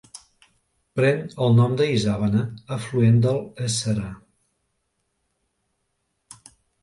[0.99, 2.41] Pren el nom de l'Isàvena,
[2.77, 4.07] afluent de l'Éssera.